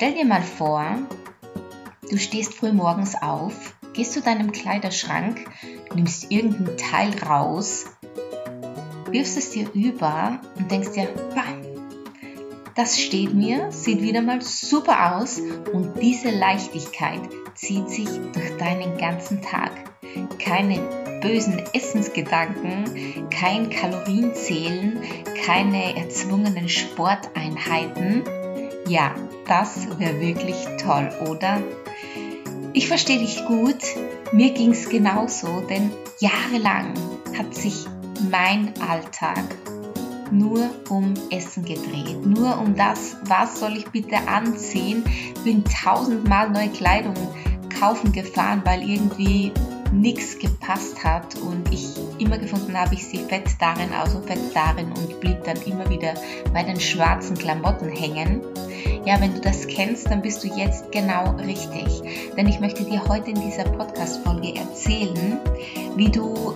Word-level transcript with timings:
Stell 0.00 0.14
dir 0.14 0.24
mal 0.24 0.42
vor, 0.42 0.82
du 2.10 2.16
stehst 2.16 2.54
früh 2.54 2.72
morgens 2.72 3.20
auf, 3.20 3.74
gehst 3.92 4.14
zu 4.14 4.22
deinem 4.22 4.50
Kleiderschrank, 4.50 5.44
nimmst 5.94 6.30
irgendein 6.32 6.78
Teil 6.78 7.12
raus, 7.22 7.84
wirfst 9.10 9.36
es 9.36 9.50
dir 9.50 9.70
über 9.74 10.40
und 10.56 10.70
denkst 10.70 10.92
dir, 10.92 11.06
das 12.74 12.98
steht 12.98 13.34
mir, 13.34 13.70
sieht 13.72 14.00
wieder 14.00 14.22
mal 14.22 14.40
super 14.40 15.16
aus 15.16 15.38
und 15.74 16.00
diese 16.00 16.30
Leichtigkeit 16.30 17.20
zieht 17.54 17.90
sich 17.90 18.08
durch 18.32 18.56
deinen 18.56 18.96
ganzen 18.96 19.42
Tag. 19.42 19.70
Keine 20.38 20.78
bösen 21.20 21.62
Essensgedanken, 21.74 23.28
kein 23.28 23.68
Kalorienzählen, 23.68 24.98
keine 25.44 25.94
erzwungenen 25.98 26.70
Sporteinheiten. 26.70 28.24
Ja, 28.90 29.14
das 29.46 29.86
wäre 30.00 30.20
wirklich 30.20 30.66
toll, 30.82 31.10
oder? 31.28 31.62
Ich 32.72 32.88
verstehe 32.88 33.20
dich 33.20 33.44
gut. 33.46 33.84
Mir 34.32 34.50
ging 34.50 34.72
es 34.72 34.88
genauso, 34.88 35.60
denn 35.60 35.92
jahrelang 36.18 36.94
hat 37.38 37.54
sich 37.54 37.84
mein 38.32 38.74
Alltag 38.80 39.44
nur 40.32 40.70
um 40.88 41.14
Essen 41.30 41.64
gedreht. 41.64 42.26
Nur 42.26 42.58
um 42.58 42.74
das, 42.74 43.16
was 43.26 43.60
soll 43.60 43.76
ich 43.76 43.88
bitte 43.90 44.16
anziehen. 44.26 45.04
Bin 45.44 45.62
tausendmal 45.62 46.50
neue 46.50 46.70
Kleidung 46.70 47.14
kaufen 47.78 48.10
gefahren, 48.10 48.62
weil 48.64 48.82
irgendwie 48.82 49.52
nichts 49.92 50.38
gepasst 50.38 51.02
hat 51.02 51.36
und 51.36 51.72
ich 51.72 51.86
immer 52.18 52.38
gefunden 52.38 52.78
habe, 52.78 52.94
ich 52.94 53.06
sehe 53.06 53.26
fett 53.26 53.48
darin 53.58 53.90
und 54.14 54.26
fett 54.26 54.38
darin 54.54 54.92
und 54.92 55.20
blieb 55.20 55.42
dann 55.44 55.60
immer 55.62 55.88
wieder 55.88 56.14
bei 56.52 56.62
den 56.62 56.78
schwarzen 56.78 57.36
Klamotten 57.36 57.88
hängen. 57.88 58.42
Ja, 59.04 59.20
wenn 59.20 59.34
du 59.34 59.40
das 59.40 59.66
kennst, 59.66 60.10
dann 60.10 60.22
bist 60.22 60.44
du 60.44 60.48
jetzt 60.48 60.92
genau 60.92 61.30
richtig. 61.36 62.32
Denn 62.36 62.46
ich 62.46 62.60
möchte 62.60 62.84
dir 62.84 63.02
heute 63.08 63.30
in 63.30 63.40
dieser 63.40 63.64
Podcast-Folge 63.64 64.56
erzählen, 64.56 65.38
wie 65.96 66.10
du 66.10 66.54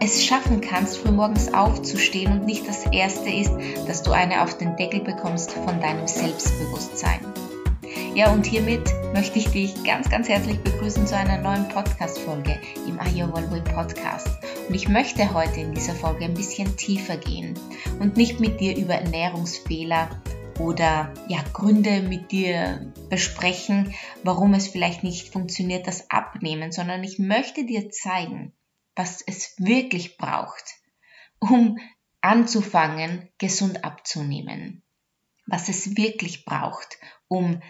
es 0.00 0.24
schaffen 0.24 0.60
kannst, 0.62 0.98
frühmorgens 0.98 1.52
aufzustehen 1.52 2.32
und 2.32 2.46
nicht 2.46 2.66
das 2.66 2.86
Erste 2.86 3.28
ist, 3.30 3.52
dass 3.86 4.02
du 4.02 4.12
eine 4.12 4.42
auf 4.42 4.56
den 4.56 4.76
Deckel 4.76 5.00
bekommst 5.00 5.52
von 5.52 5.80
deinem 5.80 6.06
Selbstbewusstsein. 6.06 7.20
Ja, 8.12 8.32
und 8.32 8.44
hiermit 8.44 8.92
möchte 9.14 9.38
ich 9.38 9.48
dich 9.50 9.84
ganz, 9.84 10.10
ganz 10.10 10.28
herzlich 10.28 10.58
begrüßen 10.58 11.06
zu 11.06 11.16
einer 11.16 11.38
neuen 11.38 11.68
Podcast-Folge 11.68 12.60
im 12.88 12.98
Way 12.98 13.60
Podcast. 13.60 14.28
Und 14.68 14.74
ich 14.74 14.88
möchte 14.88 15.32
heute 15.32 15.60
in 15.60 15.74
dieser 15.74 15.94
Folge 15.94 16.24
ein 16.24 16.34
bisschen 16.34 16.76
tiefer 16.76 17.16
gehen 17.16 17.56
und 18.00 18.16
nicht 18.16 18.40
mit 18.40 18.60
dir 18.60 18.76
über 18.76 18.94
Ernährungsfehler 18.94 20.10
oder 20.58 21.14
ja, 21.28 21.38
Gründe 21.52 22.02
mit 22.02 22.32
dir 22.32 22.92
besprechen, 23.08 23.94
warum 24.24 24.54
es 24.54 24.66
vielleicht 24.66 25.04
nicht 25.04 25.32
funktioniert, 25.32 25.86
das 25.86 26.10
Abnehmen, 26.10 26.72
sondern 26.72 27.04
ich 27.04 27.20
möchte 27.20 27.64
dir 27.64 27.90
zeigen, 27.90 28.52
was 28.96 29.22
es 29.22 29.54
wirklich 29.58 30.16
braucht, 30.16 30.64
um 31.38 31.78
anzufangen, 32.20 33.28
gesund 33.38 33.84
abzunehmen. 33.84 34.82
Was 35.46 35.68
es 35.68 35.96
wirklich 35.96 36.44
braucht, 36.44 36.98
um 37.28 37.60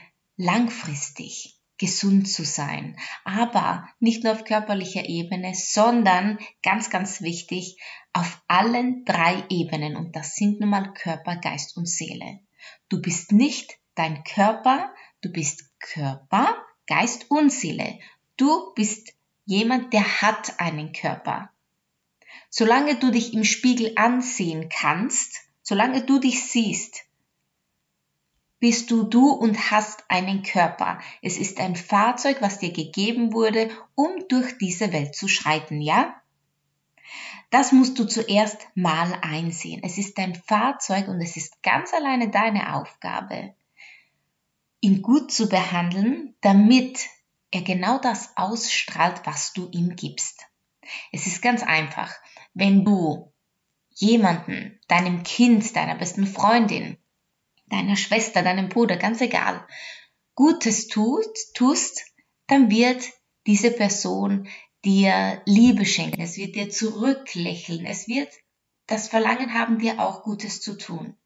langfristig 0.41 1.61
gesund 1.77 2.29
zu 2.29 2.45
sein. 2.45 2.97
Aber 3.25 3.89
nicht 4.01 4.25
nur 4.25 4.33
auf 4.33 4.45
körperlicher 4.45 5.09
Ebene, 5.09 5.55
sondern 5.55 6.39
ganz, 6.63 6.91
ganz 6.91 7.21
wichtig, 7.21 7.79
auf 8.13 8.43
allen 8.49 9.05
drei 9.05 9.45
Ebenen. 9.49 9.97
Und 9.97 10.17
das 10.17 10.35
sind 10.35 10.61
nun 10.61 10.71
mal 10.71 10.93
Körper, 10.95 11.37
Geist 11.37 11.77
und 11.77 11.89
Seele. 11.89 12.41
Du 12.89 13.01
bist 13.01 13.33
nicht 13.33 13.79
dein 13.95 14.25
Körper, 14.25 14.93
du 15.23 15.31
bist 15.31 15.71
Körper, 15.79 16.57
Geist 16.87 17.31
und 17.31 17.51
Seele. 17.51 17.99
Du 18.37 18.73
bist 18.75 19.13
jemand, 19.45 19.93
der 19.93 20.23
hat 20.23 20.59
einen 20.59 20.93
Körper. 20.93 21.51
Solange 22.49 22.97
du 22.97 23.11
dich 23.11 23.35
im 23.35 23.45
Spiegel 23.45 23.93
ansehen 23.97 24.69
kannst, 24.71 25.37
solange 25.63 26.03
du 26.03 26.19
dich 26.19 26.43
siehst, 26.45 27.05
bist 28.61 28.91
du 28.91 29.05
du 29.05 29.31
und 29.31 29.71
hast 29.71 30.05
einen 30.09 30.43
Körper. 30.43 31.01
Es 31.23 31.39
ist 31.39 31.59
ein 31.59 31.77
Fahrzeug, 31.77 32.37
was 32.41 32.59
dir 32.59 32.73
gegeben 32.73 33.33
wurde, 33.33 33.71
um 33.95 34.11
durch 34.29 34.59
diese 34.59 34.93
Welt 34.93 35.15
zu 35.15 35.29
schreiten, 35.29 35.81
ja? 35.81 36.15
Das 37.49 37.73
musst 37.73 37.99
du 37.99 38.05
zuerst 38.05 38.69
mal 38.75 39.19
einsehen. 39.23 39.81
Es 39.83 39.99
ist 39.99 40.19
dein 40.19 40.37
Fahrzeug 40.37 41.09
und 41.09 41.21
es 41.21 41.37
ist 41.37 41.63
ganz 41.63 41.93
alleine 41.93 42.31
deine 42.31 42.77
Aufgabe, 42.77 43.55
ihn 44.81 45.03
gut 45.03 45.33
zu 45.33 45.49
behandeln, 45.49 46.35
damit 46.43 47.09
er 47.51 47.63
genau 47.63 47.99
das 47.99 48.37
ausstrahlt, 48.37 49.23
was 49.25 49.53
du 49.53 49.69
ihm 49.73 49.97
gibst. 49.97 50.47
Es 51.13 51.27
ist 51.27 51.43
ganz 51.43 51.63
einfach. 51.63 52.15
Wenn 52.55 52.85
du 52.85 53.33
jemanden, 53.91 54.79
deinem 54.87 55.25
Kind, 55.25 55.75
deiner 55.75 55.97
besten 55.97 56.27
Freundin, 56.27 56.97
deiner 57.71 57.97
Schwester, 57.97 58.43
deinem 58.43 58.69
Bruder, 58.69 58.97
ganz 58.97 59.21
egal, 59.21 59.67
Gutes 60.35 60.89
tut, 60.89 61.27
tust, 61.55 62.05
dann 62.47 62.71
wird 62.71 63.05
diese 63.47 63.71
Person 63.71 64.49
dir 64.85 65.43
Liebe 65.45 65.85
schenken, 65.85 66.21
es 66.21 66.37
wird 66.37 66.55
dir 66.55 66.71
zurücklächeln, 66.71 67.87
es 67.87 68.09
wird 68.09 68.33
das 68.87 69.09
Verlangen 69.09 69.55
haben, 69.55 69.79
dir 69.79 70.01
auch 70.01 70.23
Gutes 70.23 70.61
zu 70.61 70.77
tun. 70.77 71.17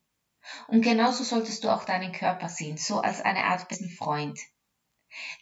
Und 0.69 0.83
genauso 0.83 1.25
solltest 1.25 1.65
du 1.65 1.71
auch 1.71 1.85
deinen 1.85 2.13
Körper 2.13 2.49
sehen, 2.49 2.77
so 2.77 3.01
als 3.01 3.23
eine 3.23 3.45
Art 3.45 3.69
besten 3.69 3.89
Freund 3.89 4.39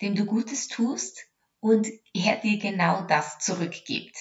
dem 0.01 0.15
du 0.15 0.25
Gutes 0.25 0.69
tust 0.69 1.27
und 1.61 1.89
er 2.15 2.37
dir 2.37 2.59
genau 2.59 3.03
das 3.03 3.39
zurückgibt. 3.39 4.17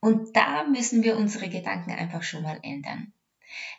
Und 0.00 0.36
da 0.36 0.64
müssen 0.64 1.02
wir 1.02 1.16
unsere 1.16 1.48
Gedanken 1.48 1.92
einfach 1.92 2.22
schon 2.22 2.42
mal 2.42 2.58
ändern. 2.62 3.12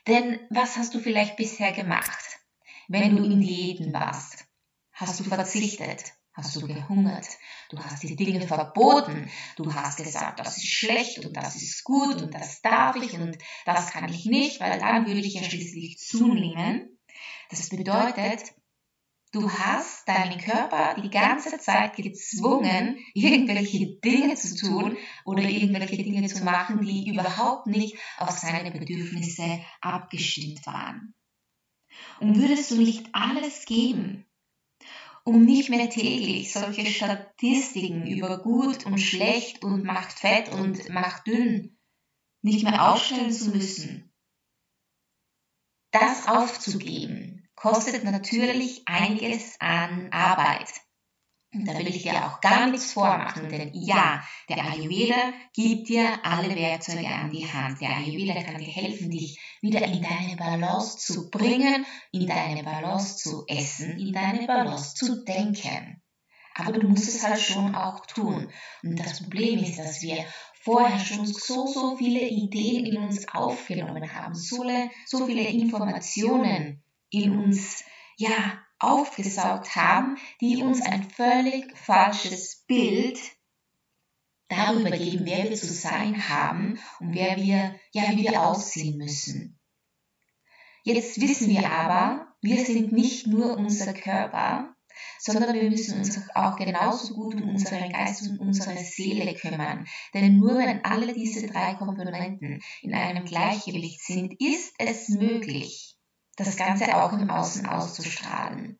Denn 0.07 0.39
was 0.49 0.77
hast 0.77 0.93
du 0.93 0.99
vielleicht 0.99 1.35
bisher 1.37 1.71
gemacht, 1.71 2.39
wenn 2.87 3.15
du 3.15 3.23
in 3.23 3.41
Diäten 3.41 3.93
warst? 3.93 4.45
Hast 4.93 5.19
du 5.19 5.23
verzichtet? 5.23 6.13
Hast 6.33 6.55
du 6.55 6.65
gehungert? 6.65 7.27
Du 7.69 7.77
hast 7.77 8.03
die 8.03 8.15
Dinge 8.15 8.47
verboten. 8.47 9.29
Du 9.57 9.73
hast 9.73 9.97
gesagt, 9.97 10.39
das 10.39 10.57
ist 10.57 10.67
schlecht 10.67 11.25
und 11.25 11.35
das 11.35 11.55
ist 11.55 11.83
gut 11.83 12.21
und 12.21 12.33
das 12.33 12.61
darf 12.61 12.95
ich 12.95 13.13
und 13.13 13.37
das 13.65 13.91
kann 13.91 14.07
ich 14.07 14.25
nicht, 14.25 14.61
weil 14.61 14.79
dann 14.79 15.05
würde 15.05 15.19
ich 15.19 15.33
ja 15.33 15.43
schließlich 15.43 15.97
zunehmen. 15.97 16.97
Das 17.49 17.69
bedeutet, 17.69 18.53
Du 19.33 19.49
hast 19.49 20.05
deinen 20.09 20.39
Körper 20.39 21.01
die 21.01 21.09
ganze 21.09 21.57
Zeit 21.57 21.95
gezwungen, 21.95 22.97
irgendwelche 23.13 23.97
Dinge 23.99 24.35
zu 24.35 24.57
tun 24.57 24.97
oder 25.23 25.43
irgendwelche 25.43 26.03
Dinge 26.03 26.27
zu 26.27 26.43
machen, 26.43 26.81
die 26.81 27.09
überhaupt 27.09 27.67
nicht 27.67 27.97
auf 28.17 28.31
seine 28.31 28.71
Bedürfnisse 28.71 29.61
abgestimmt 29.79 30.65
waren. 30.65 31.13
Und 32.19 32.37
würdest 32.37 32.71
du 32.71 32.75
nicht 32.75 33.07
alles 33.13 33.65
geben, 33.65 34.25
um 35.23 35.45
nicht 35.45 35.69
mehr 35.69 35.89
täglich 35.89 36.51
solche 36.51 36.85
Statistiken 36.85 38.05
über 38.07 38.41
gut 38.41 38.85
und 38.85 38.97
schlecht 38.97 39.63
und 39.63 39.85
macht 39.85 40.19
fett 40.19 40.49
und 40.49 40.89
macht 40.89 41.25
dünn 41.27 41.77
nicht 42.41 42.63
mehr 42.63 42.91
aufstellen 42.91 43.31
zu 43.31 43.51
müssen, 43.51 44.13
das 45.91 46.27
aufzugeben, 46.27 47.40
kostet 47.61 48.03
natürlich 48.03 48.81
einiges 48.87 49.55
an 49.59 50.09
Arbeit. 50.11 50.67
Und 51.53 51.67
da 51.67 51.77
will 51.77 51.87
ich 51.87 52.01
dir 52.01 52.25
auch 52.25 52.41
gar 52.41 52.65
nichts 52.65 52.93
vormachen, 52.93 53.49
denn 53.49 53.71
ja, 53.73 54.23
der 54.49 54.65
Ayurveda 54.65 55.33
gibt 55.53 55.89
dir 55.89 56.07
alle 56.23 56.55
Werkzeuge 56.55 57.07
an 57.07 57.29
die 57.29 57.45
Hand. 57.45 57.79
Der 57.81 57.97
Ayurveda 57.97 58.41
kann 58.41 58.57
dir 58.57 58.71
helfen, 58.71 59.11
dich 59.11 59.39
wieder 59.61 59.85
in 59.85 60.01
deine 60.01 60.37
Balance 60.37 60.97
zu 60.97 61.29
bringen, 61.29 61.85
in 62.11 62.25
deine 62.25 62.63
Balance 62.63 63.17
zu 63.17 63.43
essen, 63.47 63.99
in 63.99 64.11
deine 64.11 64.47
Balance 64.47 64.95
zu 64.95 65.23
denken. 65.23 66.01
Aber 66.55 66.71
du 66.71 66.87
musst 66.87 67.09
es 67.09 67.27
halt 67.27 67.39
schon 67.39 67.75
auch 67.75 68.07
tun. 68.07 68.49
Und 68.81 68.99
das 68.99 69.21
Problem 69.21 69.59
ist, 69.59 69.77
dass 69.77 70.01
wir 70.01 70.25
vorher 70.53 70.99
schon 70.99 71.27
so, 71.27 71.67
so 71.67 71.95
viele 71.97 72.27
Ideen 72.27 72.87
in 72.87 72.97
uns 72.97 73.27
aufgenommen 73.27 74.15
haben, 74.15 74.33
so, 74.33 74.65
so 75.05 75.27
viele 75.27 75.43
Informationen 75.43 76.81
in 77.11 77.37
uns, 77.37 77.83
ja, 78.17 78.59
aufgesaugt 78.79 79.75
haben, 79.75 80.17
die 80.41 80.63
uns 80.63 80.81
ein 80.81 81.03
völlig 81.09 81.77
falsches 81.77 82.63
Bild 82.67 83.19
darüber 84.49 84.91
geben, 84.91 85.25
wer 85.25 85.49
wir 85.49 85.55
zu 85.55 85.71
sein 85.71 86.27
haben 86.29 86.79
und 86.99 87.13
wer 87.13 87.37
wir, 87.37 87.75
ja, 87.91 88.09
wie 88.09 88.23
wir 88.23 88.41
aussehen 88.41 88.97
müssen. 88.97 89.59
Jetzt 90.83 91.21
wissen 91.21 91.47
wir 91.49 91.71
aber, 91.71 92.35
wir 92.41 92.65
sind 92.65 92.91
nicht 92.91 93.27
nur 93.27 93.55
unser 93.55 93.93
Körper, 93.93 94.75
sondern 95.19 95.53
wir 95.53 95.69
müssen 95.69 95.99
uns 95.99 96.19
auch 96.33 96.55
genauso 96.57 97.13
gut 97.13 97.35
um 97.35 97.49
unseren 97.49 97.91
Geist 97.91 98.27
und 98.27 98.39
unsere 98.39 98.77
Seele 98.77 99.35
kümmern. 99.35 99.85
Denn 100.13 100.37
nur 100.37 100.57
wenn 100.57 100.83
alle 100.83 101.13
diese 101.13 101.47
drei 101.47 101.75
Komponenten 101.75 102.61
in 102.81 102.93
einem 102.93 103.25
Gleichgewicht 103.25 104.01
sind, 104.01 104.41
ist 104.41 104.73
es 104.79 105.09
möglich, 105.09 105.90
das 106.43 106.57
Ganze 106.57 106.95
auch 106.95 107.13
im 107.13 107.29
Außen 107.29 107.65
auszustrahlen. 107.65 108.79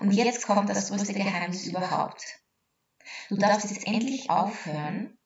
Und 0.00 0.12
jetzt 0.12 0.46
kommt 0.46 0.68
das 0.68 0.88
größte 0.88 1.12
Geheimnis 1.12 1.66
überhaupt. 1.66 2.24
Du 3.28 3.36
darfst 3.36 3.70
jetzt 3.70 3.86
endlich 3.86 4.30
aufhören, 4.30 5.18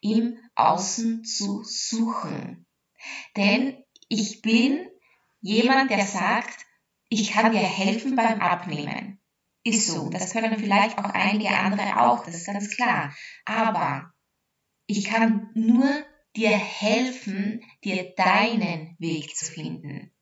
im 0.00 0.38
Außen 0.54 1.24
zu 1.24 1.62
suchen. 1.64 2.66
Denn 3.36 3.82
ich 4.08 4.42
bin 4.42 4.88
jemand, 5.40 5.90
der 5.90 6.04
sagt, 6.04 6.66
ich 7.08 7.32
kann 7.32 7.52
dir 7.52 7.58
helfen 7.58 8.16
beim 8.16 8.40
Abnehmen. 8.40 9.20
Ist 9.64 9.86
so. 9.88 10.08
Das 10.10 10.32
können 10.32 10.58
vielleicht 10.58 10.98
auch 10.98 11.10
einige 11.10 11.50
andere 11.50 12.00
auch, 12.00 12.24
das 12.24 12.34
ist 12.34 12.46
ganz 12.46 12.74
klar. 12.74 13.14
Aber 13.44 14.12
ich 14.86 15.04
kann 15.04 15.50
nur 15.54 15.88
dir 16.36 16.50
helfen, 16.50 17.64
dir 17.84 18.14
deinen 18.14 18.96
Weg 18.98 19.36
zu 19.36 19.46
finden. 19.46 20.12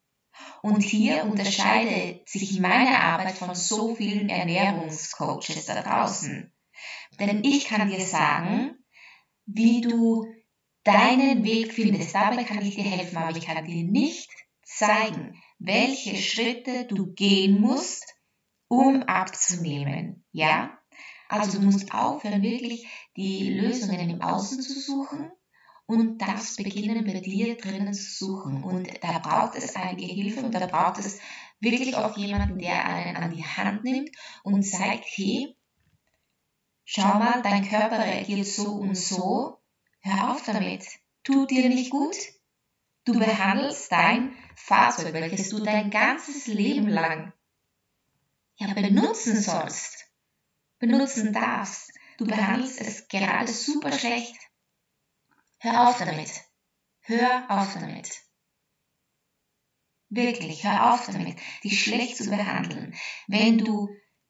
Und 0.63 0.83
hier 0.83 1.25
unterscheidet 1.25 2.29
sich 2.29 2.59
meine 2.61 2.99
Arbeit 3.01 3.37
von 3.37 3.55
so 3.55 3.95
vielen 3.95 4.29
Ernährungscoaches 4.29 5.67
da 5.67 5.83
draußen. 5.83 6.53
Denn 7.21 7.45
ich 7.45 7.67
kann 7.67 7.89
dir 7.89 8.01
sagen, 8.01 8.77
wie 9.47 9.81
du 9.81 10.27
deinen 10.85 11.45
Weg 11.45 11.73
findest. 11.73 12.15
Dabei 12.15 12.45
kann 12.45 12.65
ich 12.65 12.77
dir 12.77 12.85
helfen, 12.85 13.17
aber 13.17 13.37
ich 13.37 13.47
kann 13.47 13.65
dir 13.65 13.85
nicht 13.85 14.31
zeigen, 14.63 15.41
welche 15.59 16.17
Schritte 16.17 16.85
du 16.87 17.13
gehen 17.13 17.61
musst, 17.61 18.15
um 18.69 19.03
abzunehmen. 19.05 20.25
Ja? 20.33 20.79
Also 21.29 21.59
du 21.59 21.65
musst 21.65 21.93
aufhören, 21.93 22.43
wirklich 22.43 22.87
die 23.17 23.55
Lösungen 23.55 24.11
im 24.11 24.23
Außen 24.23 24.61
zu 24.61 24.79
suchen 24.79 25.31
und 25.87 26.19
darfst 26.19 26.57
beginnen, 26.57 27.05
bei 27.05 27.21
dir 27.21 27.57
drinnen 27.57 27.95
zu 27.95 28.27
suchen. 28.27 28.65
Und 28.65 28.89
da 29.03 29.19
braucht 29.19 29.57
es 29.57 29.77
einige 29.77 30.13
Hilfe 30.13 30.45
und 30.45 30.53
da 30.53 30.67
braucht 30.67 30.99
es 30.99 31.21
wirklich 31.61 31.95
auch 31.95 32.17
jemanden, 32.17 32.59
der 32.59 32.85
einen 32.85 33.17
an 33.17 33.35
die 33.35 33.45
Hand 33.45 33.85
nimmt 33.85 34.11
und 34.43 34.65
zeigt, 34.65 35.05
hey, 35.15 35.57
schau 36.85 37.19
mal, 37.19 37.41
dein 37.43 37.69
Körper 37.69 37.99
reagiert 37.99 38.47
so 38.47 38.73
und 38.73 38.97
so, 38.97 39.59
hör 40.01 40.33
auf 40.33 40.45
damit, 40.45 40.85
tut 41.23 41.51
dir 41.51 41.69
nicht 41.69 41.91
gut. 41.91 42.17
Du 43.05 43.17
behandelst 43.17 43.93
dein 43.93 44.35
Fahrzeug, 44.57 45.13
welches 45.13 45.51
du 45.51 45.63
dein 45.63 45.91
ganzes 45.91 46.49
Leben 46.49 46.89
lang 46.89 47.33
ja, 48.57 48.73
benutzen 48.75 49.41
sollst, 49.41 50.11
benutzen 50.81 51.33
darfst. 51.33 51.93
Du 52.19 52.25
behandelst 52.25 52.81
es 52.81 53.07
gerade 53.07 53.53
super 53.53 53.93
schlecht. 53.93 54.35
Hör 55.67 55.89
auf 55.89 55.99
damit. 55.99 56.31
Hör 57.01 57.45
auf 57.49 57.75
damit. 57.75 58.21
Wirklich, 60.09 60.63
hör 60.63 60.95
auf 60.95 61.07
damit, 61.07 61.39
dich 61.65 61.83
schlecht 61.83 62.17
zu 62.17 62.31
behandeln. 62.31 62.95
Wenn 63.27 63.59
du 63.59 63.89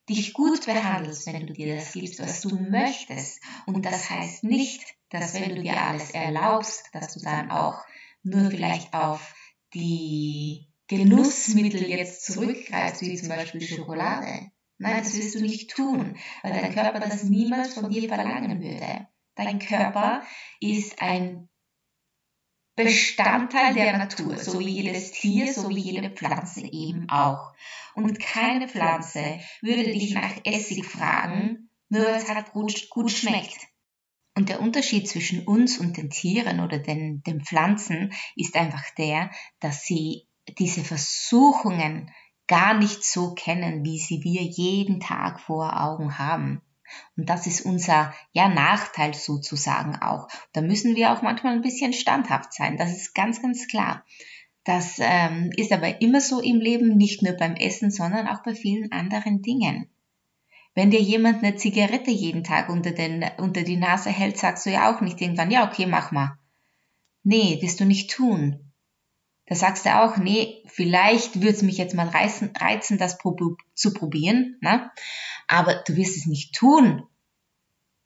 dich 0.09 0.33
gut 0.33 0.65
behandelst, 0.65 1.27
wenn 1.27 1.45
du 1.45 1.53
dir 1.53 1.75
das 1.75 1.93
gibst, 1.93 2.19
was 2.19 2.41
du 2.41 2.55
möchtest, 2.55 3.39
und 3.67 3.85
das 3.85 4.09
heißt 4.09 4.45
nicht, 4.45 4.83
dass 5.11 5.35
wenn 5.35 5.55
du 5.55 5.61
dir 5.61 5.79
alles 5.79 6.09
erlaubst, 6.09 6.89
dass 6.93 7.13
du 7.13 7.19
dann 7.19 7.51
auch 7.51 7.85
nur 8.23 8.49
vielleicht 8.49 8.95
auf 8.95 9.35
die 9.75 10.73
Genussmittel 10.87 11.87
jetzt 11.87 12.25
zurückgreifst, 12.25 13.01
wie 13.01 13.15
zum 13.15 13.29
Beispiel 13.29 13.61
Schokolade. 13.61 14.49
Nein, 14.79 15.03
das 15.03 15.15
wirst 15.15 15.35
du 15.35 15.41
nicht 15.41 15.69
tun, 15.69 16.17
weil 16.41 16.53
dein 16.53 16.73
Körper 16.73 16.99
das 16.99 17.25
niemals 17.25 17.75
von 17.75 17.91
dir 17.91 18.07
verlangen 18.07 18.59
würde. 18.59 19.07
Dein 19.37 19.59
Körper 19.59 20.23
ist 20.59 21.01
ein 21.01 21.47
Bestandteil 22.75 23.73
der 23.73 23.97
Natur, 23.97 24.37
so 24.37 24.59
wie 24.59 24.81
jedes 24.81 25.11
Tier, 25.11 25.51
so 25.53 25.69
wie 25.69 25.79
jede 25.79 26.09
Pflanze 26.09 26.61
eben 26.61 27.09
auch. 27.09 27.53
Und 27.95 28.19
keine 28.19 28.67
Pflanze 28.67 29.39
würde 29.61 29.83
dich 29.83 30.13
nach 30.13 30.31
Essig 30.43 30.85
fragen, 30.85 31.69
nur 31.89 32.03
weil 32.05 32.15
es 32.15 32.27
halt 32.27 32.51
gut, 32.51 32.89
gut 32.89 33.11
schmeckt. 33.11 33.67
Und 34.35 34.49
der 34.49 34.61
Unterschied 34.61 35.07
zwischen 35.07 35.47
uns 35.47 35.79
und 35.79 35.97
den 35.97 36.11
Tieren 36.11 36.59
oder 36.59 36.77
den, 36.77 37.23
den 37.23 37.41
Pflanzen 37.41 38.13
ist 38.35 38.55
einfach 38.55 38.83
der, 38.95 39.31
dass 39.59 39.83
sie 39.83 40.27
diese 40.59 40.83
Versuchungen 40.83 42.11
gar 42.47 42.75
nicht 42.75 43.03
so 43.03 43.33
kennen, 43.33 43.83
wie 43.83 43.97
sie 43.97 44.23
wir 44.23 44.43
jeden 44.43 44.99
Tag 44.99 45.39
vor 45.39 45.81
Augen 45.81 46.19
haben. 46.19 46.61
Und 47.15 47.29
das 47.29 47.47
ist 47.47 47.61
unser 47.61 48.13
ja, 48.31 48.47
Nachteil 48.47 49.13
sozusagen 49.13 49.95
auch. 50.01 50.27
Da 50.53 50.61
müssen 50.61 50.95
wir 50.95 51.11
auch 51.11 51.21
manchmal 51.21 51.53
ein 51.53 51.61
bisschen 51.61 51.93
standhaft 51.93 52.53
sein. 52.53 52.77
Das 52.77 52.91
ist 52.91 53.13
ganz, 53.13 53.41
ganz 53.41 53.67
klar. 53.67 54.05
Das 54.63 54.97
ähm, 54.99 55.51
ist 55.55 55.71
aber 55.71 56.01
immer 56.01 56.19
so 56.19 56.41
im 56.41 56.59
Leben, 56.59 56.97
nicht 56.97 57.21
nur 57.23 57.33
beim 57.33 57.55
Essen, 57.55 57.89
sondern 57.89 58.27
auch 58.27 58.43
bei 58.43 58.53
vielen 58.53 58.91
anderen 58.91 59.41
Dingen. 59.41 59.89
Wenn 60.75 60.91
dir 60.91 61.01
jemand 61.01 61.43
eine 61.43 61.55
Zigarette 61.55 62.11
jeden 62.11 62.43
Tag 62.43 62.69
unter, 62.69 62.91
den, 62.91 63.25
unter 63.37 63.63
die 63.63 63.77
Nase 63.77 64.09
hält, 64.09 64.37
sagst 64.37 64.65
du 64.65 64.69
ja 64.69 64.93
auch 64.93 65.01
nicht 65.01 65.19
irgendwann, 65.21 65.51
ja, 65.51 65.67
okay, 65.67 65.85
mach 65.85 66.11
mal. 66.11 66.37
Nee, 67.23 67.57
wirst 67.61 67.79
du 67.79 67.85
nicht 67.85 68.11
tun. 68.11 68.66
Da 69.47 69.55
sagst 69.55 69.85
du 69.85 69.95
auch, 69.95 70.17
nee, 70.17 70.61
vielleicht 70.67 71.35
würde 71.35 71.55
es 71.55 71.61
mich 71.61 71.77
jetzt 71.77 71.95
mal 71.95 72.09
reizen, 72.09 72.51
reizen 72.59 72.97
das 72.97 73.17
zu 73.73 73.93
probieren, 73.93 74.57
ne? 74.61 74.91
aber 75.47 75.83
du 75.87 75.95
wirst 75.95 76.17
es 76.17 76.25
nicht 76.25 76.53
tun. 76.53 77.03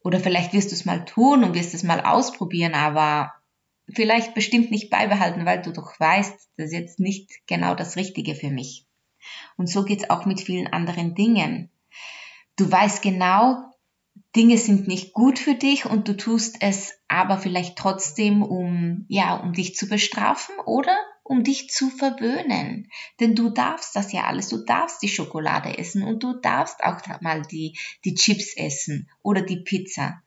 Oder 0.04 0.20
vielleicht 0.20 0.54
wirst 0.54 0.72
du 0.72 0.76
es 0.76 0.86
mal 0.86 1.04
tun 1.04 1.44
und 1.44 1.56
wirst 1.56 1.74
es 1.74 1.84
mal 1.84 2.02
ausprobieren, 2.02 2.74
aber 2.74 3.34
vielleicht 3.90 4.36
bestimmt 4.36 4.72
nicht 4.72 4.90
beibehalten, 4.90 5.46
weil 5.46 5.62
du 5.62 5.72
doch 5.72 6.00
weißt, 6.00 6.50
das 6.58 6.68
ist 6.68 6.74
jetzt 6.74 7.00
nicht 7.00 7.32
genau 7.48 7.76
das 7.76 7.96
Richtige 7.96 8.36
für 8.36 8.50
mich. 8.50 8.86
Und 9.58 9.68
so 9.68 9.84
geht's 9.84 10.10
auch 10.10 10.26
mit 10.26 10.42
vielen 10.42 10.68
anderen 10.68 11.16
Dingen. 11.16 11.72
Du 12.56 12.72
weißt 12.72 13.02
genau, 13.02 13.58
Dinge 14.36 14.58
sind 14.58 14.88
nicht 14.88 15.14
gut 15.14 15.40
für 15.40 15.56
dich 15.56 15.86
und 15.86 16.08
du 16.08 16.16
tust 16.16 16.58
es 16.62 16.94
aber 17.08 17.38
vielleicht 17.38 17.78
trotzdem, 17.78 18.44
um, 18.44 19.06
ja, 19.08 19.36
um 19.36 19.54
dich 19.54 19.76
zu 19.76 19.88
bestrafen 19.88 20.56
oder 20.66 20.96
um 21.32 21.46
dich 21.46 21.70
zu 21.70 21.90
verwöhnen. 21.90 22.92
Denn 23.22 23.36
du 23.36 23.52
darfst 23.52 23.96
das 23.96 24.12
ja 24.12 24.26
alles. 24.26 24.50
Du 24.50 24.66
darfst 24.66 25.02
die 25.02 25.08
Schokolade 25.08 25.78
essen 25.78 26.04
und 26.04 26.22
du 26.22 26.34
darfst 26.34 26.84
auch 26.84 27.00
mal 27.22 27.42
die, 27.44 27.80
die 28.04 28.16
Chips 28.16 28.54
essen 28.58 29.10
oder 29.24 29.42
die 29.42 29.62
Pizza. 29.62 30.22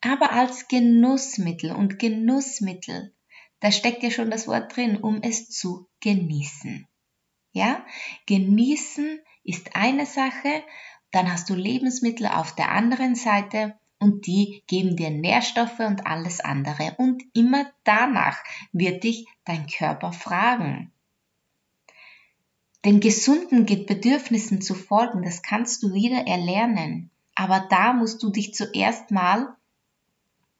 Aber 0.00 0.32
als 0.32 0.66
Genussmittel 0.66 1.70
und 1.70 2.00
Genussmittel, 2.00 3.14
da 3.60 3.70
steckt 3.70 4.02
ja 4.02 4.10
schon 4.10 4.32
das 4.32 4.48
Wort 4.48 4.74
drin, 4.74 4.96
um 4.96 5.22
es 5.22 5.48
zu 5.48 5.88
genießen. 6.00 6.88
Ja? 7.52 7.86
Genießen 8.26 9.20
ist 9.44 9.76
eine 9.76 10.06
Sache, 10.06 10.64
dann 11.12 11.32
hast 11.32 11.48
du 11.50 11.54
Lebensmittel 11.54 12.26
auf 12.26 12.52
der 12.56 12.72
anderen 12.72 13.14
Seite 13.14 13.77
und 13.98 14.26
die 14.26 14.62
geben 14.66 14.96
dir 14.96 15.10
Nährstoffe 15.10 15.80
und 15.80 16.06
alles 16.06 16.40
andere. 16.40 16.94
Und 16.98 17.22
immer 17.34 17.70
danach 17.84 18.38
wird 18.72 19.04
dich 19.04 19.26
dein 19.44 19.66
Körper 19.66 20.12
fragen. 20.12 20.92
Den 22.84 23.00
gesunden 23.00 23.66
Bedürfnissen 23.66 24.60
zu 24.60 24.74
folgen, 24.74 25.22
das 25.22 25.42
kannst 25.42 25.82
du 25.82 25.92
wieder 25.92 26.26
erlernen. 26.26 27.10
Aber 27.34 27.66
da 27.68 27.92
musst 27.92 28.22
du 28.22 28.30
dich 28.30 28.54
zuerst 28.54 29.10
mal 29.10 29.56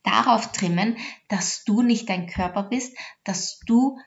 darauf 0.03 0.53
trimmen, 0.53 0.97
dass 1.29 1.65
du 1.65 1.83
nicht 1.83 2.09
dein 2.09 2.27
Körper 2.27 2.65
bist, 2.65 2.97
dass 3.25 3.61
du 3.61 3.99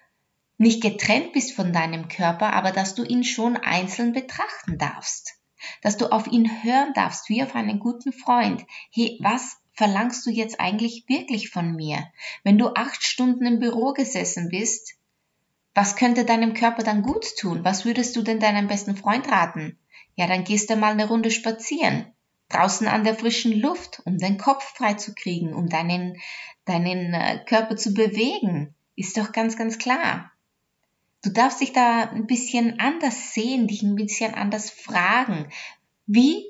nicht 0.58 0.82
getrennt 0.82 1.34
bist 1.34 1.54
von 1.54 1.74
deinem 1.74 2.08
Körper, 2.08 2.54
aber 2.54 2.72
dass 2.72 2.96
du 2.96 3.04
ihn 3.04 3.24
schon 3.24 3.58
einzeln 3.58 4.14
betrachten 4.14 4.78
darfst 4.78 5.41
dass 5.82 5.98
du 5.98 6.12
auf 6.12 6.28
ihn 6.28 6.64
hören 6.64 6.94
darfst, 6.94 7.30
wie 7.30 7.44
auf 7.44 7.56
einen 7.56 7.80
guten 7.80 8.14
Freund. 8.14 8.66
Hey, 8.92 9.18
was 9.22 9.58
verlangst 9.74 10.26
du 10.26 10.30
jetzt 10.30 10.60
eigentlich 10.60 11.06
wirklich 11.08 11.50
von 11.50 11.76
mir? 11.76 12.06
Wenn 12.44 12.58
du 12.58 12.74
acht 12.76 13.04
Stunden 13.04 13.46
im 13.46 13.60
Büro 13.60 13.94
gesessen 13.94 14.50
bist, 14.50 14.96
was 15.74 15.96
könnte 15.96 16.26
deinem 16.26 16.54
Körper 16.54 16.84
dann 16.84 17.02
gut 17.02 17.26
tun? 17.38 17.64
Was 17.64 17.86
würdest 17.86 18.16
du 18.16 18.22
denn 18.22 18.40
deinem 18.40 18.68
besten 18.68 18.96
Freund 18.98 19.32
raten? 19.32 19.78
Ja, 20.16 20.28
dann 20.28 20.44
gehst 20.44 20.70
du 20.70 20.76
mal 20.76 20.92
eine 20.92 21.08
Runde 21.08 21.32
spazieren. 21.32 22.06
draußen 22.50 22.88
an 22.88 23.04
der 23.06 23.16
frischen 23.16 23.60
Luft, 23.60 24.02
um 24.06 24.18
den 24.18 24.38
Kopf 24.38 24.64
frei 24.76 24.96
zu 24.96 25.14
kriegen, 25.16 25.54
um 25.54 25.70
deinen, 25.70 26.18
deinen 26.66 27.14
äh, 27.14 27.40
Körper 27.46 27.78
zu 27.78 27.94
bewegen. 27.94 28.76
Ist 28.96 29.18
doch 29.18 29.32
ganz, 29.32 29.56
ganz 29.58 29.78
klar. 29.78 30.31
Du 31.24 31.30
darfst 31.30 31.62
dich 31.62 31.72
da 31.72 32.10
ein 32.10 32.26
bisschen 32.26 32.80
anders 32.80 33.34
sehen, 33.34 33.68
dich 33.68 33.84
ein 33.84 33.96
bisschen 33.96 34.34
anders 34.34 34.72
fragen. 34.72 35.48
Wie, 36.08 36.46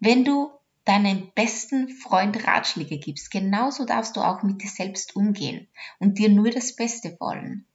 wenn 0.00 0.24
du 0.24 0.50
deinem 0.84 1.30
besten 1.34 1.88
Freund 1.88 2.46
Ratschläge 2.46 2.98
gibst, 2.98 3.30
genauso 3.30 3.84
darfst 3.84 4.16
du 4.16 4.20
auch 4.20 4.42
mit 4.42 4.62
dir 4.62 4.68
selbst 4.68 5.14
umgehen 5.14 5.68
und 6.00 6.18
dir 6.18 6.28
nur 6.28 6.50
das 6.50 6.74
Beste 6.74 7.16
wollen. 7.20 7.66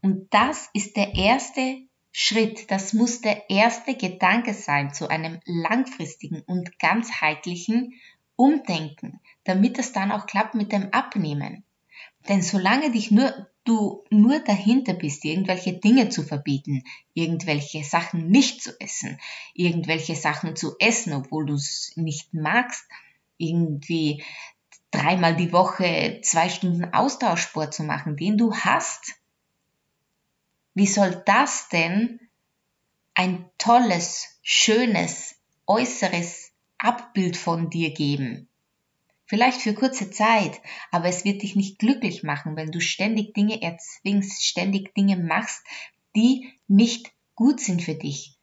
Und 0.00 0.32
das 0.32 0.70
ist 0.72 0.96
der 0.96 1.14
erste 1.14 1.82
Schritt, 2.12 2.70
das 2.70 2.94
muss 2.94 3.20
der 3.20 3.50
erste 3.50 3.94
Gedanke 3.94 4.54
sein 4.54 4.94
zu 4.94 5.08
einem 5.08 5.40
langfristigen 5.44 6.40
und 6.46 6.78
ganzheitlichen 6.78 7.92
Umdenken, 8.34 9.20
damit 9.44 9.78
es 9.78 9.92
dann 9.92 10.10
auch 10.10 10.26
klappt 10.26 10.54
mit 10.54 10.72
dem 10.72 10.92
Abnehmen. 10.92 11.64
Denn 12.26 12.42
solange 12.42 12.90
dich 12.90 13.10
nur, 13.10 13.48
du 13.64 14.04
nur 14.10 14.40
dahinter 14.40 14.94
bist, 14.94 15.24
irgendwelche 15.24 15.74
Dinge 15.74 16.08
zu 16.08 16.22
verbieten, 16.22 16.84
irgendwelche 17.14 17.84
Sachen 17.84 18.28
nicht 18.28 18.62
zu 18.62 18.78
essen, 18.80 19.20
irgendwelche 19.54 20.16
Sachen 20.16 20.56
zu 20.56 20.76
essen, 20.80 21.12
obwohl 21.12 21.46
du 21.46 21.54
es 21.54 21.92
nicht 21.96 22.32
magst, 22.32 22.84
irgendwie 23.36 24.24
dreimal 24.90 25.36
die 25.36 25.52
Woche 25.52 26.20
zwei 26.22 26.48
Stunden 26.48 26.92
Austauschsport 26.92 27.74
zu 27.74 27.84
machen, 27.84 28.16
den 28.16 28.38
du 28.38 28.54
hast, 28.54 29.14
wie 30.74 30.86
soll 30.86 31.22
das 31.26 31.68
denn 31.68 32.20
ein 33.14 33.50
tolles, 33.58 34.38
schönes, 34.42 35.34
äußeres 35.66 36.52
Abbild 36.78 37.36
von 37.36 37.68
dir 37.68 37.92
geben? 37.92 38.47
Vielleicht 39.28 39.60
für 39.60 39.74
kurze 39.74 40.10
Zeit, 40.10 40.58
aber 40.90 41.06
es 41.06 41.24
wird 41.24 41.42
dich 41.42 41.54
nicht 41.54 41.78
glücklich 41.78 42.22
machen, 42.22 42.56
wenn 42.56 42.72
du 42.72 42.80
ständig 42.80 43.34
Dinge 43.34 43.60
erzwingst, 43.60 44.42
ständig 44.42 44.94
Dinge 44.94 45.18
machst, 45.18 45.62
die 46.16 46.50
nicht 46.66 47.12
gut 47.34 47.60
sind 47.60 47.82
für 47.82 47.94
dich. 47.94 48.38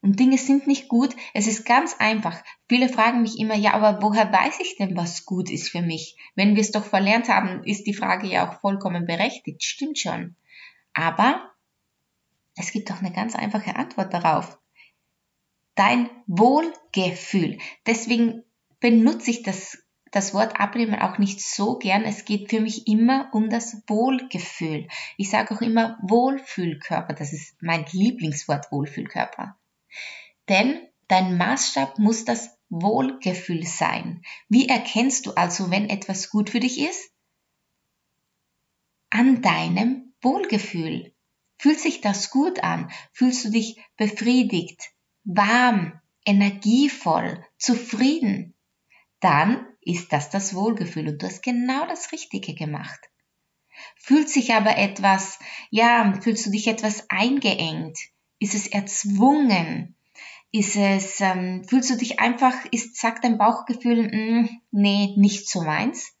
Und 0.00 0.18
Dinge 0.18 0.38
sind 0.38 0.66
nicht 0.66 0.88
gut, 0.88 1.14
es 1.34 1.46
ist 1.46 1.66
ganz 1.66 1.96
einfach. 1.98 2.42
Viele 2.68 2.88
fragen 2.88 3.22
mich 3.22 3.38
immer, 3.38 3.56
ja, 3.56 3.74
aber 3.74 4.02
woher 4.02 4.32
weiß 4.32 4.60
ich 4.60 4.76
denn, 4.76 4.96
was 4.96 5.26
gut 5.26 5.50
ist 5.50 5.68
für 5.68 5.82
mich? 5.82 6.16
Wenn 6.34 6.54
wir 6.54 6.62
es 6.62 6.70
doch 6.70 6.84
verlernt 6.84 7.28
haben, 7.28 7.62
ist 7.64 7.86
die 7.86 7.94
Frage 7.94 8.26
ja 8.26 8.48
auch 8.48 8.60
vollkommen 8.60 9.04
berechtigt. 9.04 9.64
Stimmt 9.64 9.98
schon. 9.98 10.34
Aber 10.94 11.52
es 12.56 12.72
gibt 12.72 12.88
doch 12.88 13.00
eine 13.00 13.12
ganz 13.12 13.36
einfache 13.36 13.76
Antwort 13.76 14.14
darauf. 14.14 14.58
Dein 15.74 16.08
Wohlgefühl. 16.26 17.58
Deswegen 17.84 18.44
benutze 18.80 19.30
ich 19.30 19.42
das, 19.42 19.85
das 20.16 20.32
Wort 20.32 20.58
abnehmen 20.58 20.98
auch 20.98 21.18
nicht 21.18 21.42
so 21.42 21.78
gern. 21.78 22.04
Es 22.04 22.24
geht 22.24 22.48
für 22.48 22.60
mich 22.60 22.88
immer 22.88 23.28
um 23.32 23.50
das 23.50 23.82
Wohlgefühl. 23.86 24.88
Ich 25.18 25.28
sage 25.28 25.54
auch 25.54 25.60
immer 25.60 25.98
Wohlfühlkörper. 26.00 27.12
Das 27.12 27.34
ist 27.34 27.54
mein 27.60 27.84
Lieblingswort 27.92 28.72
Wohlfühlkörper. 28.72 29.58
Denn 30.48 30.80
dein 31.08 31.36
Maßstab 31.36 31.98
muss 31.98 32.24
das 32.24 32.56
Wohlgefühl 32.70 33.66
sein. 33.66 34.22
Wie 34.48 34.70
erkennst 34.70 35.26
du 35.26 35.32
also, 35.32 35.70
wenn 35.70 35.90
etwas 35.90 36.30
gut 36.30 36.48
für 36.48 36.60
dich 36.60 36.80
ist? 36.80 37.10
An 39.10 39.42
deinem 39.42 40.14
Wohlgefühl. 40.22 41.12
Fühlt 41.58 41.78
sich 41.78 42.00
das 42.00 42.30
gut 42.30 42.64
an? 42.64 42.90
Fühlst 43.12 43.44
du 43.44 43.50
dich 43.50 43.82
befriedigt, 43.98 44.80
warm, 45.24 46.00
energievoll, 46.24 47.44
zufrieden? 47.58 48.55
Dann 49.26 49.66
ist 49.80 50.12
das 50.12 50.30
das 50.30 50.54
Wohlgefühl 50.54 51.08
und 51.08 51.20
du 51.20 51.26
hast 51.26 51.42
genau 51.42 51.84
das 51.88 52.12
Richtige 52.12 52.54
gemacht. 52.54 53.00
Fühlt 53.96 54.28
sich 54.28 54.54
aber 54.54 54.78
etwas, 54.78 55.40
ja, 55.70 56.14
fühlst 56.22 56.46
du 56.46 56.50
dich 56.50 56.68
etwas 56.68 57.06
eingeengt? 57.10 57.98
Ist 58.38 58.54
es 58.54 58.68
erzwungen? 58.68 59.96
Ist 60.52 60.76
es, 60.76 61.20
ähm, 61.20 61.64
fühlst 61.64 61.90
du 61.90 61.96
dich 61.96 62.20
einfach, 62.20 62.54
ist, 62.70 63.00
sagt 63.00 63.24
dein 63.24 63.36
Bauchgefühl, 63.36 64.04
mh, 64.04 64.12
hm, 64.12 64.60
nee, 64.70 65.14
nicht 65.16 65.48
so 65.48 65.62
meins? 65.62 66.14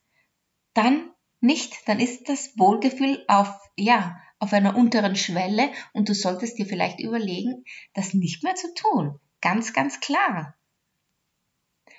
Dann 0.74 1.08
nicht, 1.40 1.76
dann 1.86 2.00
ist 2.00 2.28
das 2.28 2.58
Wohlgefühl 2.58 3.24
auf, 3.28 3.54
ja, 3.76 4.16
auf 4.40 4.52
einer 4.52 4.74
unteren 4.74 5.14
Schwelle 5.14 5.70
und 5.92 6.08
du 6.08 6.14
solltest 6.14 6.58
dir 6.58 6.66
vielleicht 6.66 6.98
überlegen, 6.98 7.62
das 7.94 8.14
nicht 8.14 8.42
mehr 8.42 8.56
zu 8.56 8.74
tun. 8.74 9.20
Ganz, 9.40 9.72
ganz 9.72 10.00
klar. 10.00 10.56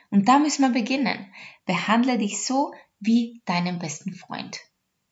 Und 0.09 0.27
da 0.27 0.39
müssen 0.39 0.61
wir 0.61 0.71
beginnen. 0.71 1.33
Behandle 1.65 2.17
dich 2.17 2.45
so 2.45 2.73
wie 2.99 3.41
deinen 3.45 3.79
besten 3.79 4.13
Freund. 4.13 4.59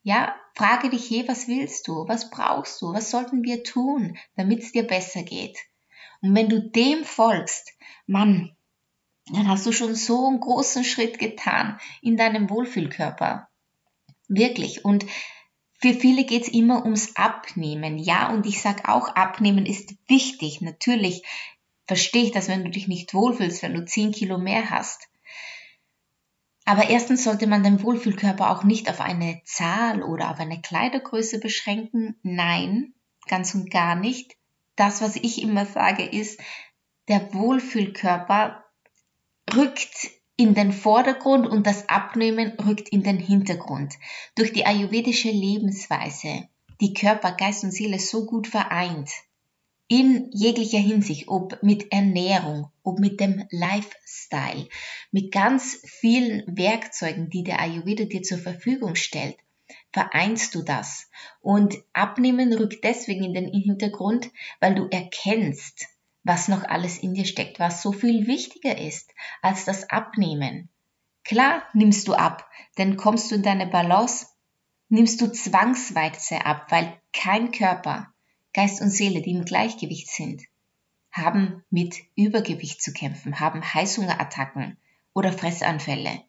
Ja, 0.04 0.36
frage 0.54 0.90
dich, 0.90 1.10
hey, 1.10 1.28
was 1.28 1.48
willst 1.48 1.88
du? 1.88 2.08
Was 2.08 2.30
brauchst 2.30 2.82
du? 2.82 2.94
Was 2.94 3.10
sollten 3.10 3.44
wir 3.44 3.64
tun, 3.64 4.18
damit 4.36 4.62
es 4.62 4.72
dir 4.72 4.84
besser 4.84 5.24
geht? 5.24 5.58
Und 6.22 6.36
wenn 6.36 6.50
du 6.50 6.62
dem 6.62 7.04
folgst, 7.04 7.74
Mann, 8.08 8.56
dann 9.32 9.48
hast 9.48 9.66
du 9.66 9.72
schon 9.72 9.96
so 9.96 10.28
einen 10.28 10.40
großen 10.40 10.84
Schritt 10.84 11.18
getan 11.20 11.80
in 12.02 12.18
deinem 12.18 12.50
Wohlfühlkörper. 12.50 13.50
Wirklich. 14.28 14.86
Und 14.86 15.06
für 15.80 15.94
viele 15.94 16.24
geht's 16.24 16.48
immer 16.48 16.84
ums 16.84 17.16
Abnehmen. 17.16 17.98
Ja, 17.98 18.30
und 18.30 18.46
ich 18.46 18.62
sag 18.62 18.88
auch, 18.88 19.10
Abnehmen 19.10 19.66
ist 19.66 19.96
wichtig. 20.08 20.62
Natürlich 20.62 21.24
verstehe 21.88 22.24
ich 22.24 22.32
das, 22.32 22.48
wenn 22.48 22.64
du 22.64 22.70
dich 22.70 22.88
nicht 22.88 23.14
wohlfühlst, 23.14 23.64
wenn 23.64 23.74
du 23.74 23.86
10 23.86 24.12
Kilo 24.12 24.38
mehr 24.38 24.70
hast. 24.70 25.08
Aber 26.66 26.90
erstens 26.90 27.24
sollte 27.24 27.46
man 27.46 27.64
den 27.64 27.84
Wohlfühlkörper 27.84 28.50
auch 28.50 28.64
nicht 28.64 28.90
auf 28.90 29.00
eine 29.00 29.42
Zahl 29.46 30.02
oder 30.02 30.32
auf 30.32 30.40
eine 30.40 30.62
Kleidergröße 30.62 31.40
beschränken. 31.40 32.18
Nein, 32.24 32.96
ganz 33.28 33.54
und 33.54 33.70
gar 33.70 33.96
nicht. 33.96 34.36
Das, 34.76 35.02
was 35.02 35.16
ich 35.16 35.42
immer 35.42 35.66
sage, 35.68 36.04
ist, 36.04 36.40
der 37.08 37.34
Wohlfühlkörper 37.34 38.66
rückt 39.56 40.10
in 40.38 40.56
den 40.56 40.74
Vordergrund 40.74 41.48
und 41.48 41.68
das 41.68 41.88
Abnehmen 41.88 42.54
rückt 42.60 42.90
in 42.90 43.04
den 43.04 43.20
Hintergrund. 43.20 43.94
Durch 44.36 44.52
die 44.52 44.66
ayurvedische 44.66 45.30
Lebensweise, 45.30 46.50
die 46.82 46.94
Körper, 46.94 47.32
Geist 47.32 47.64
und 47.64 47.72
Seele 47.72 48.00
so 48.00 48.26
gut 48.26 48.48
vereint, 48.48 49.12
in 49.88 50.30
jeglicher 50.32 50.80
Hinsicht, 50.80 51.28
ob 51.28 51.62
mit 51.62 51.92
Ernährung, 51.92 52.72
ob 52.84 53.00
mit 53.00 53.20
dem 53.20 53.46
Lifestyle, 53.52 54.68
mit 55.12 55.32
ganz 55.32 55.80
vielen 55.86 56.44
Werkzeugen, 56.48 57.30
die 57.30 57.44
der 57.44 57.60
Ayurveda 57.60 58.06
dir 58.06 58.24
zur 58.24 58.40
Verfügung 58.40 58.96
stellt, 58.96 59.38
vereinst 59.92 60.56
du 60.56 60.64
das. 60.64 61.10
Und 61.42 61.76
Abnehmen 61.94 62.54
rückt 62.54 62.84
deswegen 62.84 63.24
in 63.24 63.34
den 63.34 63.48
Hintergrund, 63.48 64.32
weil 64.60 64.76
du 64.76 64.88
erkennst, 64.90 65.88
was 66.24 66.48
noch 66.48 66.64
alles 66.64 66.98
in 66.98 67.14
dir 67.14 67.26
steckt, 67.26 67.60
was 67.60 67.84
so 67.84 67.92
viel 67.92 68.26
wichtiger 68.28 68.78
ist 68.78 69.14
als 69.42 69.66
das 69.66 69.90
Abnehmen. 69.90 70.70
Klar 71.24 71.64
nimmst 71.74 72.08
du 72.08 72.14
ab, 72.14 72.50
denn 72.78 72.98
kommst 72.98 73.30
du 73.30 73.36
in 73.36 73.44
deine 73.44 73.68
Balance, 73.68 74.28
nimmst 74.90 75.22
du 75.22 75.32
zwangsweise 75.32 76.46
ab, 76.46 76.68
weil 76.72 77.00
kein 77.14 77.52
Körper, 77.52 78.14
Geist 78.56 78.82
und 78.82 78.90
Seele, 78.90 79.22
die 79.22 79.32
im 79.32 79.44
Gleichgewicht 79.44 80.10
sind, 80.10 80.44
haben 81.12 81.62
mit 81.70 81.98
Übergewicht 82.16 82.82
zu 82.82 82.94
kämpfen, 82.94 83.42
haben 83.42 83.62
Heißhungerattacken 83.62 84.78
oder 85.14 85.34
Fressanfälle. 85.34 86.24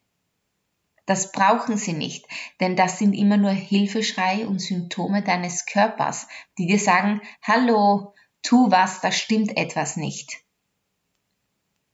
Das 1.05 1.31
brauchen 1.31 1.77
sie 1.77 1.93
nicht, 1.93 2.27
denn 2.59 2.75
das 2.75 2.99
sind 2.99 3.13
immer 3.13 3.37
nur 3.37 3.53
Hilfeschreie 3.53 4.49
und 4.49 4.59
Symptome 4.59 5.23
deines 5.23 5.67
Körpers, 5.67 6.27
die 6.59 6.67
dir 6.67 6.81
sagen, 6.81 7.21
hallo, 7.43 8.13
tu 8.43 8.73
was, 8.73 9.01
da 9.01 9.13
stimmt 9.13 9.57
etwas 9.57 9.97
nicht. 9.97 10.43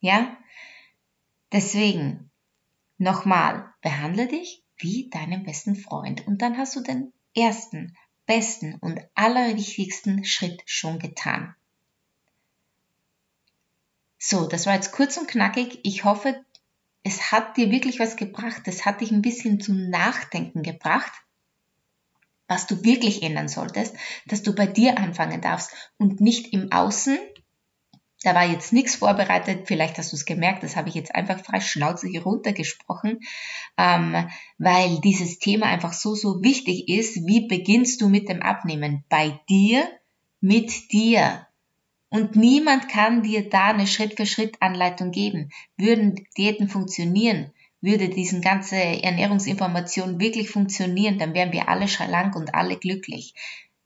Ja? 0.01 0.35
Deswegen, 1.53 2.31
nochmal, 2.97 3.71
behandle 3.83 4.29
dich 4.29 4.65
wie 4.79 5.11
deinen 5.11 5.45
besten 5.45 5.77
Freund 5.77 6.27
und 6.27 6.41
dann 6.41 6.57
hast 6.57 6.75
du 6.75 6.81
den 6.81 7.13
ersten, 7.37 7.95
besten 8.27 8.77
und 8.77 9.01
allerwichtigsten 9.15 10.25
Schritt 10.25 10.63
schon 10.67 10.99
getan. 10.99 11.55
So, 14.19 14.47
das 14.47 14.67
war 14.67 14.75
jetzt 14.75 14.93
kurz 14.93 15.17
und 15.17 15.29
knackig. 15.29 15.81
Ich 15.83 16.05
hoffe, 16.05 16.45
es 17.03 17.33
hat 17.33 17.57
dir 17.57 17.71
wirklich 17.71 17.99
was 17.99 18.17
gebracht. 18.17 18.63
Es 18.67 18.85
hat 18.85 19.01
dich 19.01 19.11
ein 19.11 19.23
bisschen 19.23 19.61
zum 19.61 19.91
Nachdenken 19.91 20.63
gebracht 20.63 21.13
was 22.53 22.67
du 22.67 22.85
wirklich 22.85 23.23
ändern 23.23 23.49
solltest, 23.49 23.97
dass 24.27 24.43
du 24.43 24.55
bei 24.55 24.67
dir 24.67 24.99
anfangen 24.99 25.41
darfst 25.41 25.73
und 25.97 26.21
nicht 26.21 26.53
im 26.53 26.71
Außen. 26.71 27.19
Da 28.23 28.35
war 28.35 28.47
jetzt 28.47 28.73
nichts 28.73 28.97
vorbereitet, 28.97 29.67
vielleicht 29.67 29.99
hast 29.99 30.13
du 30.13 30.17
es 30.17 30.25
gemerkt, 30.25 30.63
das 30.63 30.77
habe 30.77 30.89
ich 30.89 30.95
jetzt 30.95 31.15
einfach 31.15 31.45
frei 31.45 31.61
schnauzig 31.61 32.25
runtergesprochen, 32.25 33.21
ähm, 33.77 34.29
weil 34.59 35.01
dieses 35.01 35.39
Thema 35.39 35.67
einfach 35.67 35.93
so, 35.93 36.15
so 36.15 36.43
wichtig 36.43 36.89
ist. 36.89 37.27
Wie 37.27 37.49
beginnst 37.49 38.01
du 38.01 38.09
mit 38.09 38.29
dem 38.29 38.43
Abnehmen? 38.43 39.05
Bei 39.09 39.41
dir, 39.49 39.89
mit 40.41 40.93
dir. 40.93 41.47
Und 42.11 42.37
niemand 42.37 42.89
kann 42.89 43.23
dir 43.23 43.49
da 43.49 43.69
eine 43.69 43.87
Schritt-für-Schritt-Anleitung 43.87 45.11
geben. 45.11 45.51
Würden 45.77 46.27
Diäten 46.37 46.69
funktionieren, 46.69 47.53
würde 47.81 48.09
diese 48.09 48.41
ganze 48.41 48.77
Ernährungsinformation 48.77 50.21
wirklich 50.21 50.51
funktionieren, 50.51 51.19
dann 51.19 51.35
wären 51.35 51.53
wir 51.53 51.69
alle 51.69 51.89
schlank 51.89 52.37
und 52.37 52.55
alle 52.55 52.77
glücklich. 52.77 53.35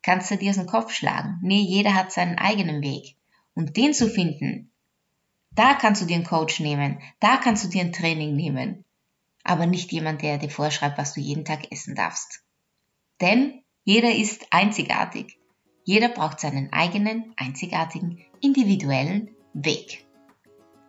Kannst 0.03 0.31
du 0.31 0.37
dir 0.37 0.51
aus 0.51 0.57
dem 0.57 0.67
Kopf 0.67 0.93
schlagen? 0.93 1.39
Nee, 1.43 1.63
jeder 1.63 1.95
hat 1.95 2.13
seinen 2.13 2.37
eigenen 2.37 2.83
Weg. 2.83 3.17
Und 3.57 3.77
den 3.77 3.93
zu 3.93 4.09
finden, 4.09 4.71
da 5.51 5.75
kannst 5.75 6.01
du 6.01 6.07
dir 6.07 6.15
einen 6.15 6.25
Coach 6.25 6.61
nehmen, 6.61 7.01
da 7.19 7.39
kannst 7.39 7.65
du 7.65 7.69
dir 7.69 7.81
ein 7.81 7.93
Training 7.93 8.37
nehmen. 8.37 8.85
Aber 9.43 9.67
nicht 9.67 9.91
jemand, 9.91 10.23
der 10.23 10.39
dir 10.39 10.51
vorschreibt, 10.51 10.99
was 10.99 11.15
du 11.15 11.21
jeden 11.21 11.45
Tag 11.45 11.73
essen 11.73 11.97
darfst. 11.97 12.45
Denn 13.21 13.63
jeder 13.83 14.15
ist 14.15 14.47
einzigartig. 14.51 15.39
Jeder 15.83 16.11
braucht 16.11 16.39
seinen 16.39 16.73
eigenen, 16.73 17.33
einzigartigen, 17.37 18.25
individuellen 18.41 19.31
Weg. 19.55 20.05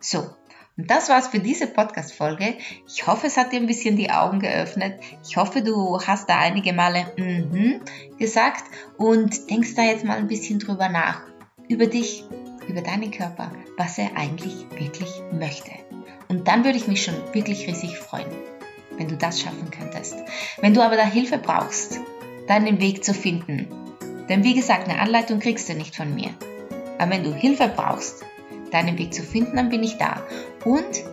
So, 0.00 0.30
und 0.78 0.88
das 0.88 1.08
war's 1.08 1.26
für 1.26 1.40
diese 1.40 1.66
Podcast-Folge. 1.66 2.56
Ich 2.86 3.06
hoffe, 3.08 3.26
es 3.26 3.36
hat 3.36 3.52
dir 3.52 3.58
ein 3.58 3.66
bisschen 3.66 3.96
die 3.96 4.10
Augen 4.10 4.38
geöffnet. 4.38 5.00
Ich 5.28 5.36
hoffe, 5.36 5.60
du 5.60 6.00
hast 6.00 6.28
da 6.28 6.38
einige 6.38 6.72
Male 6.72 7.12
mhm 7.16 7.80
gesagt 8.16 8.64
und 8.96 9.50
denkst 9.50 9.74
da 9.74 9.82
jetzt 9.82 10.04
mal 10.04 10.18
ein 10.18 10.28
bisschen 10.28 10.60
drüber 10.60 10.88
nach. 10.88 11.22
Über 11.68 11.86
dich, 11.86 12.24
über 12.68 12.82
deinen 12.82 13.10
Körper, 13.10 13.50
was 13.76 13.98
er 13.98 14.16
eigentlich 14.16 14.66
wirklich 14.76 15.10
möchte. 15.32 15.70
Und 16.28 16.46
dann 16.46 16.64
würde 16.64 16.78
ich 16.78 16.86
mich 16.86 17.02
schon 17.02 17.14
wirklich 17.32 17.66
riesig 17.66 17.98
freuen, 17.98 18.30
wenn 18.96 19.08
du 19.08 19.16
das 19.16 19.40
schaffen 19.40 19.70
könntest. 19.70 20.16
Wenn 20.60 20.74
du 20.74 20.82
aber 20.82 20.96
da 20.96 21.04
Hilfe 21.04 21.38
brauchst, 21.38 22.00
deinen 22.46 22.80
Weg 22.80 23.04
zu 23.04 23.14
finden, 23.14 23.68
denn 24.28 24.44
wie 24.44 24.54
gesagt, 24.54 24.88
eine 24.88 25.00
Anleitung 25.00 25.40
kriegst 25.40 25.68
du 25.68 25.74
nicht 25.74 25.96
von 25.96 26.14
mir. 26.14 26.30
Aber 26.98 27.10
wenn 27.12 27.24
du 27.24 27.34
Hilfe 27.34 27.68
brauchst, 27.74 28.24
deinen 28.70 28.98
Weg 28.98 29.14
zu 29.14 29.22
finden, 29.22 29.56
dann 29.56 29.70
bin 29.70 29.82
ich 29.82 29.96
da. 29.96 30.22
Und 30.64 31.04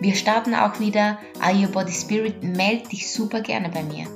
wir 0.00 0.14
starten 0.14 0.54
auch 0.54 0.80
wieder 0.80 1.18
Are 1.40 1.54
Your 1.54 1.68
Body 1.68 1.92
Spirit. 1.92 2.42
Meld 2.42 2.90
dich 2.90 3.12
super 3.12 3.40
gerne 3.40 3.68
bei 3.68 3.82
mir. 3.82 4.06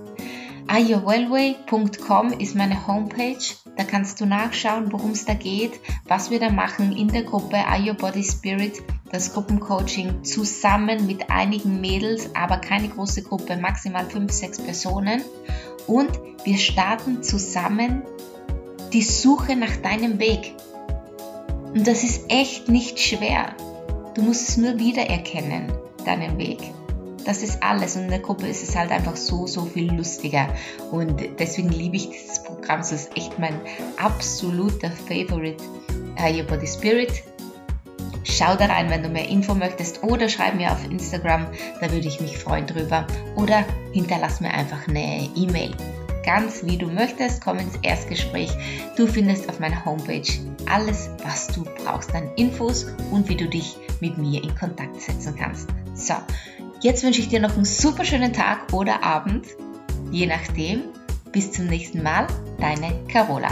areyourwellway.com 0.69 2.33
ist 2.33 2.55
meine 2.55 2.87
Homepage. 2.87 3.55
Da 3.77 3.85
kannst 3.85 4.21
du 4.21 4.27
nachschauen, 4.27 4.93
worum 4.93 5.11
es 5.11 5.25
da 5.25 5.35
geht, 5.35 5.81
was 6.07 6.31
wir 6.31 6.41
da 6.41 6.51
machen 6.51 6.97
in 6.97 7.09
der 7.09 7.25
Gruppe 7.25 7.59
Your 7.85 7.95
Body 7.95 8.25
Spirit, 8.25 8.83
das 9.13 9.33
Gruppencoaching 9.33 10.25
zusammen 10.25 11.07
mit 11.07 11.31
einigen 11.31 11.81
Mädels, 11.81 12.35
aber 12.35 12.59
keine 12.59 12.89
große 12.89 13.23
Gruppe, 13.23 13.57
maximal 13.57 14.09
5, 14.09 14.33
6 14.33 14.61
Personen 14.61 15.23
und 15.87 16.11
wir 16.45 16.59
starten 16.59 17.23
zusammen 17.23 18.03
die 18.93 19.03
Suche 19.03 19.57
nach 19.57 19.77
deinem 19.77 20.19
Weg. 20.19 20.55
Und 21.75 21.87
das 21.87 22.03
ist 22.03 22.31
echt 22.31 22.69
nicht 22.69 22.99
schwer. 22.99 23.55
Du 24.15 24.23
musst 24.23 24.49
es 24.49 24.57
nur 24.57 24.79
wiedererkennen, 24.79 25.73
deinen 26.05 26.39
Weg. 26.39 26.73
Das 27.27 27.43
ist 27.43 27.61
alles 27.61 27.97
und 27.97 28.05
in 28.05 28.11
der 28.11 28.21
Gruppe 28.21 28.47
ist 28.47 28.63
es 28.63 28.77
halt 28.77 28.93
einfach 28.93 29.17
so, 29.17 29.49
so 29.49 29.65
viel 29.65 29.93
lustiger. 29.93 30.49
Und 30.93 31.21
deswegen 31.41 31.71
liebe 31.71 31.97
ich 31.97 32.09
dieses 32.09 32.41
Programm. 32.45 32.81
Es 32.81 32.93
ist 32.93 33.17
echt 33.17 33.37
mein 33.41 33.61
absoluter 33.97 34.93
Favorite, 34.93 35.63
uh, 36.21 36.33
Your 36.33 36.45
Body 36.45 36.69
Spirit. 36.69 37.25
Schau 38.23 38.55
da 38.55 38.67
rein, 38.67 38.89
wenn 38.91 39.03
du 39.03 39.09
mehr 39.09 39.29
Info 39.29 39.55
möchtest 39.55 40.05
oder 40.05 40.29
schreib 40.29 40.55
mir 40.55 40.71
auf 40.71 40.85
Instagram, 40.89 41.49
da 41.81 41.91
würde 41.91 42.07
ich 42.07 42.21
mich 42.21 42.39
freuen 42.39 42.67
drüber. 42.67 43.05
Oder 43.35 43.65
hinterlass 43.93 44.41
mir 44.41 44.53
einfach 44.53 44.87
eine 44.87 45.29
E-Mail. 45.35 45.75
Ganz 46.25 46.65
wie 46.65 46.77
du 46.77 46.87
möchtest, 46.87 47.43
komm 47.43 47.59
ins 47.59 47.77
Erstgespräch. 47.83 48.53
Du 48.97 49.07
findest 49.07 49.49
auf 49.49 49.59
meiner 49.59 49.85
Homepage 49.85 50.29
alles, 50.71 51.11
was 51.25 51.49
du 51.49 51.65
brauchst 51.85 52.15
an 52.15 52.31
Infos 52.37 52.87
und 53.11 53.29
wie 53.29 53.37
du 53.37 53.49
dich 53.49 53.77
mit 54.01 54.17
mir 54.17 54.43
in 54.45 54.55
Kontakt 54.55 55.01
setzen 55.01 55.35
kannst. 55.37 55.69
So, 55.95 56.15
jetzt 56.87 57.03
wünsche 57.03 57.21
ich 57.21 57.29
dir 57.29 57.41
noch 57.41 57.57
einen 57.57 57.65
super 57.65 58.05
schönen 58.05 58.33
Tag 58.33 58.73
oder 58.73 59.03
Abend, 59.03 59.47
je 60.13 60.27
nachdem. 60.27 60.85
Bis 61.33 61.51
zum 61.51 61.67
nächsten 61.67 62.03
Mal, 62.03 62.29
deine 62.61 62.95
Carola. 63.09 63.51